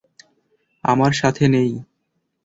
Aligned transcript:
আমার 0.83 1.11
সাথে 1.11 1.45
নেই। 1.47 1.71